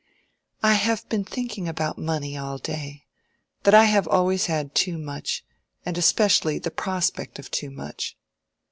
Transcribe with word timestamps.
"I 0.63 0.73
have 0.73 1.07
been 1.09 1.23
thinking 1.23 1.67
about 1.67 1.99
money 1.99 2.35
all 2.35 2.57
day—that 2.57 3.75
I 3.75 3.83
have 3.83 4.07
always 4.07 4.47
had 4.47 4.73
too 4.73 4.97
much, 4.97 5.45
and 5.85 5.95
especially 5.95 6.57
the 6.57 6.71
prospect 6.71 7.37
of 7.37 7.51
too 7.51 7.69
much." 7.69 8.17